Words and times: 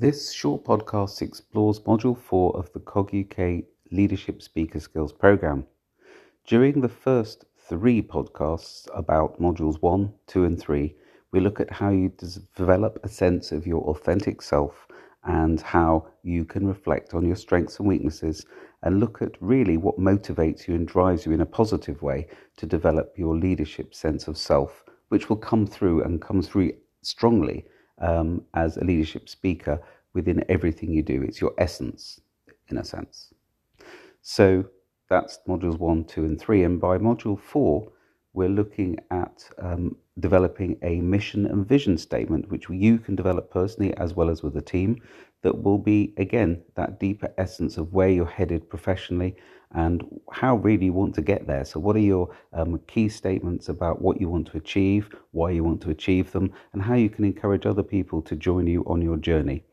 This 0.00 0.30
short 0.30 0.62
podcast 0.62 1.22
explores 1.22 1.80
Module 1.80 2.16
4 2.16 2.56
of 2.56 2.72
the 2.72 2.78
COG 2.78 3.12
UK 3.16 3.64
Leadership 3.90 4.40
Speaker 4.42 4.78
Skills 4.78 5.12
Programme. 5.12 5.66
During 6.46 6.80
the 6.80 6.88
first 6.88 7.46
three 7.68 8.00
podcasts 8.00 8.86
about 8.94 9.40
Modules 9.40 9.82
1, 9.82 10.14
2, 10.28 10.44
and 10.44 10.56
3, 10.56 10.94
we 11.32 11.40
look 11.40 11.58
at 11.58 11.72
how 11.72 11.90
you 11.90 12.12
develop 12.56 13.00
a 13.02 13.08
sense 13.08 13.50
of 13.50 13.66
your 13.66 13.82
authentic 13.90 14.40
self 14.40 14.86
and 15.24 15.60
how 15.60 16.06
you 16.22 16.44
can 16.44 16.68
reflect 16.68 17.12
on 17.12 17.26
your 17.26 17.34
strengths 17.34 17.80
and 17.80 17.88
weaknesses 17.88 18.46
and 18.84 19.00
look 19.00 19.20
at 19.20 19.32
really 19.40 19.76
what 19.76 19.98
motivates 19.98 20.68
you 20.68 20.76
and 20.76 20.86
drives 20.86 21.26
you 21.26 21.32
in 21.32 21.40
a 21.40 21.54
positive 21.60 22.02
way 22.02 22.28
to 22.56 22.66
develop 22.66 23.14
your 23.18 23.36
leadership 23.36 23.92
sense 23.92 24.28
of 24.28 24.38
self, 24.38 24.84
which 25.08 25.28
will 25.28 25.36
come 25.36 25.66
through 25.66 26.04
and 26.04 26.22
come 26.22 26.40
through 26.40 26.72
strongly 27.02 27.66
um, 28.00 28.44
as 28.54 28.76
a 28.76 28.84
leadership 28.84 29.28
speaker 29.28 29.80
within 30.14 30.44
everything 30.48 30.92
you 30.92 31.02
do. 31.02 31.22
It's 31.22 31.40
your 31.40 31.54
essence, 31.58 32.20
in 32.68 32.78
a 32.78 32.84
sense. 32.84 33.32
So 34.22 34.64
that's 35.08 35.38
modules 35.48 35.78
one, 35.78 36.04
two, 36.04 36.24
and 36.24 36.40
three. 36.40 36.64
And 36.64 36.80
by 36.80 36.98
module 36.98 37.38
four, 37.38 37.90
we're 38.38 38.48
looking 38.48 38.96
at 39.10 39.50
um, 39.58 39.96
developing 40.20 40.78
a 40.82 41.00
mission 41.00 41.44
and 41.44 41.66
vision 41.66 41.98
statement, 41.98 42.48
which 42.48 42.70
you 42.70 42.96
can 42.98 43.16
develop 43.16 43.50
personally 43.50 43.92
as 43.96 44.14
well 44.14 44.30
as 44.30 44.44
with 44.44 44.56
a 44.56 44.62
team, 44.62 45.02
that 45.42 45.60
will 45.64 45.76
be, 45.76 46.14
again, 46.18 46.62
that 46.76 47.00
deeper 47.00 47.34
essence 47.36 47.76
of 47.76 47.92
where 47.92 48.08
you're 48.08 48.36
headed 48.40 48.70
professionally 48.70 49.34
and 49.72 50.04
how 50.30 50.54
really 50.58 50.84
you 50.84 50.92
want 50.92 51.16
to 51.16 51.20
get 51.20 51.48
there. 51.48 51.64
So, 51.64 51.80
what 51.80 51.96
are 51.96 52.10
your 52.14 52.30
um, 52.52 52.78
key 52.86 53.08
statements 53.08 53.68
about 53.68 54.00
what 54.00 54.20
you 54.20 54.28
want 54.28 54.46
to 54.52 54.56
achieve, 54.56 55.08
why 55.32 55.50
you 55.50 55.64
want 55.64 55.80
to 55.82 55.90
achieve 55.90 56.30
them, 56.30 56.52
and 56.72 56.80
how 56.80 56.94
you 56.94 57.10
can 57.10 57.24
encourage 57.24 57.66
other 57.66 57.82
people 57.82 58.22
to 58.22 58.36
join 58.36 58.68
you 58.68 58.84
on 58.86 59.02
your 59.02 59.16
journey? 59.16 59.64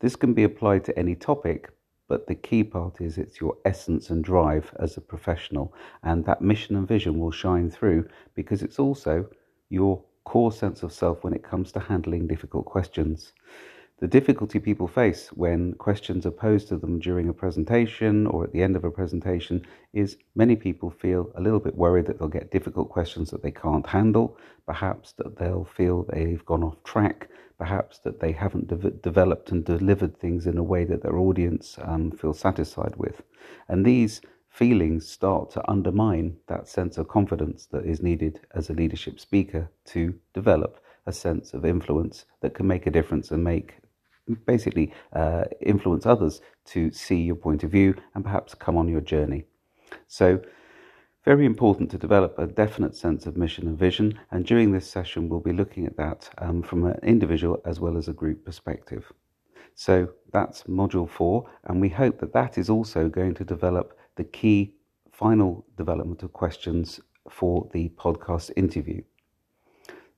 This 0.00 0.14
can 0.14 0.34
be 0.34 0.44
applied 0.44 0.84
to 0.84 0.98
any 0.98 1.14
topic, 1.14 1.70
but 2.10 2.26
the 2.26 2.34
key 2.34 2.64
part 2.64 3.00
is 3.00 3.16
it's 3.18 3.40
your 3.40 3.56
essence 3.64 4.10
and 4.10 4.24
drive 4.24 4.74
as 4.80 4.96
a 4.96 5.00
professional, 5.00 5.72
and 6.02 6.24
that 6.24 6.42
mission 6.42 6.74
and 6.74 6.88
vision 6.88 7.20
will 7.20 7.30
shine 7.30 7.70
through 7.70 8.04
because 8.34 8.62
it's 8.64 8.80
also 8.80 9.24
your 9.68 10.02
core 10.24 10.50
sense 10.50 10.82
of 10.82 10.92
self 10.92 11.22
when 11.22 11.32
it 11.32 11.44
comes 11.44 11.70
to 11.70 11.78
handling 11.78 12.26
difficult 12.26 12.64
questions. 12.64 13.32
The 14.00 14.08
difficulty 14.08 14.58
people 14.58 14.88
face 14.88 15.28
when 15.28 15.74
questions 15.74 16.24
are 16.24 16.30
posed 16.30 16.68
to 16.68 16.78
them 16.78 17.00
during 17.00 17.28
a 17.28 17.34
presentation 17.34 18.26
or 18.26 18.44
at 18.44 18.50
the 18.50 18.62
end 18.62 18.74
of 18.74 18.82
a 18.82 18.90
presentation 18.90 19.66
is 19.92 20.16
many 20.34 20.56
people 20.56 20.88
feel 20.88 21.30
a 21.34 21.42
little 21.42 21.60
bit 21.60 21.74
worried 21.74 22.06
that 22.06 22.18
they'll 22.18 22.28
get 22.28 22.50
difficult 22.50 22.88
questions 22.88 23.30
that 23.30 23.42
they 23.42 23.50
can't 23.50 23.86
handle, 23.86 24.38
perhaps 24.64 25.12
that 25.18 25.36
they'll 25.36 25.66
feel 25.66 26.04
they've 26.04 26.42
gone 26.46 26.64
off 26.64 26.82
track, 26.82 27.28
perhaps 27.58 27.98
that 27.98 28.20
they 28.20 28.32
haven't 28.32 28.68
de- 28.68 28.90
developed 28.90 29.50
and 29.50 29.66
delivered 29.66 30.18
things 30.18 30.46
in 30.46 30.56
a 30.56 30.62
way 30.62 30.86
that 30.86 31.02
their 31.02 31.18
audience 31.18 31.76
um, 31.82 32.10
feels 32.10 32.40
satisfied 32.40 32.96
with. 32.96 33.20
And 33.68 33.84
these 33.84 34.22
feelings 34.48 35.06
start 35.06 35.50
to 35.50 35.70
undermine 35.70 36.38
that 36.46 36.68
sense 36.68 36.96
of 36.96 37.08
confidence 37.08 37.66
that 37.66 37.84
is 37.84 38.02
needed 38.02 38.40
as 38.54 38.70
a 38.70 38.74
leadership 38.74 39.20
speaker 39.20 39.70
to 39.84 40.14
develop 40.32 40.82
a 41.04 41.12
sense 41.12 41.52
of 41.52 41.66
influence 41.66 42.24
that 42.40 42.54
can 42.54 42.66
make 42.66 42.86
a 42.86 42.90
difference 42.90 43.30
and 43.30 43.44
make 43.44 43.74
basically 44.46 44.92
uh, 45.12 45.44
influence 45.60 46.06
others 46.06 46.40
to 46.66 46.90
see 46.92 47.20
your 47.20 47.36
point 47.36 47.64
of 47.64 47.70
view 47.70 47.94
and 48.14 48.24
perhaps 48.24 48.54
come 48.54 48.76
on 48.76 48.88
your 48.88 49.00
journey. 49.00 49.44
So, 50.06 50.40
very 51.24 51.44
important 51.44 51.90
to 51.90 51.98
develop 51.98 52.38
a 52.38 52.46
definite 52.46 52.96
sense 52.96 53.26
of 53.26 53.36
mission 53.36 53.66
and 53.66 53.78
vision. 53.78 54.18
And 54.30 54.46
during 54.46 54.72
this 54.72 54.88
session, 54.88 55.28
we'll 55.28 55.40
be 55.40 55.52
looking 55.52 55.86
at 55.86 55.96
that 55.98 56.30
um, 56.38 56.62
from 56.62 56.86
an 56.86 56.98
individual 57.02 57.60
as 57.66 57.78
well 57.78 57.98
as 57.98 58.08
a 58.08 58.14
group 58.14 58.42
perspective. 58.42 59.12
So 59.74 60.08
that's 60.32 60.64
module 60.64 61.08
four, 61.08 61.48
and 61.64 61.80
we 61.80 61.88
hope 61.88 62.20
that 62.20 62.32
that 62.32 62.58
is 62.58 62.70
also 62.70 63.08
going 63.08 63.34
to 63.34 63.44
develop 63.44 63.98
the 64.16 64.24
key 64.24 64.74
final 65.12 65.66
development 65.76 66.22
of 66.22 66.32
questions 66.32 67.00
for 67.28 67.68
the 67.72 67.90
podcast 67.90 68.50
interview 68.56 69.02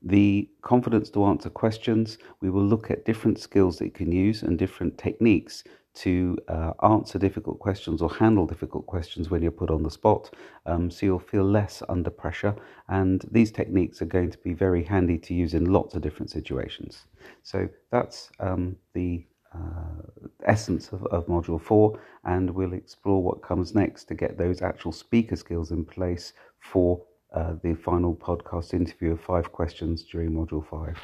the 0.05 0.49
confidence 0.63 1.11
to 1.11 1.25
answer 1.25 1.51
questions. 1.51 2.19
We 2.41 2.51
will 2.51 2.65
look 2.65 2.91
at 2.91 3.05
different 3.05 3.39
skills 3.39 3.79
that 3.79 3.87
you 3.87 3.91
can 3.91 4.13
use 4.13 4.43
and 4.43 4.59
different 4.59 4.99
techniques 4.99 5.65
to 5.95 6.39
uh, 6.49 6.73
answer 6.83 7.19
difficult 7.19 7.59
questions 7.59 8.01
or 8.01 8.11
handle 8.11 8.47
difficult 8.47 8.87
questions 8.87 9.31
when 9.31 9.43
you're 9.43 9.51
put 9.51 9.71
on 9.71 9.83
the 9.83 9.91
spot. 9.91 10.35
Um, 10.65 10.91
so 10.91 11.05
you'll 11.05 11.19
feel 11.19 11.45
less 11.45 11.83
under 11.89 12.11
pressure. 12.11 12.55
And 12.89 13.25
these 13.31 13.53
techniques 13.53 14.01
are 14.01 14.07
going 14.07 14.31
to 14.31 14.39
be 14.39 14.55
very 14.55 14.83
handy 14.83 15.19
to 15.19 15.35
use 15.35 15.55
in 15.55 15.67
lots 15.67 15.95
of 15.95 16.03
different 16.03 16.31
situations. 16.31 17.05
So 17.43 17.69
that's 17.91 18.31
um, 18.41 18.77
the 18.95 19.27
uh, 19.55 20.29
essence 20.47 20.89
of, 20.93 21.05
of 21.07 21.27
Module 21.27 21.61
4, 21.61 22.01
and 22.25 22.51
we'll 22.51 22.73
explore 22.73 23.23
what 23.23 23.43
comes 23.43 23.75
next 23.75 24.05
to 24.05 24.15
get 24.15 24.39
those 24.39 24.63
actual 24.63 24.93
speaker 24.93 25.37
skills 25.37 25.73
in 25.73 25.85
place 25.85 26.33
for 26.59 27.03
uh, 27.35 27.55
the 27.63 27.75
final 27.75 28.15
podcast 28.15 28.75
interview 28.75 29.13
of 29.13 29.21
five 29.21 29.53
questions 29.53 30.03
during 30.05 30.31
Module 30.31 30.65
5. 30.67 30.97